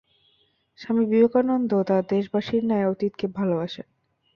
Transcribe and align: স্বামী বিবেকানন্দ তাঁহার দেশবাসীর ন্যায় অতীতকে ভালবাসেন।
স্বামী 0.79 1.03
বিবেকানন্দ 1.05 1.71
তাঁহার 1.87 2.05
দেশবাসীর 2.09 2.63
ন্যায় 2.65 2.89
অতীতকে 2.91 3.25
ভালবাসেন। 3.37 3.87